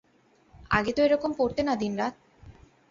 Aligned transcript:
আগে 0.71 0.91
তো 0.93 0.99
এরকম 1.03 1.31
পড়তে 1.39 1.61
না 1.63 1.73
দিনরাত? 1.75 2.13